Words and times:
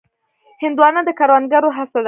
هندوانه 0.63 1.01
د 1.07 1.09
کروندګرو 1.19 1.69
هڅه 1.77 1.91
ده. 1.97 1.99